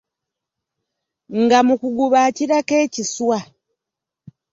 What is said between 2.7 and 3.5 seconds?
ekiswa.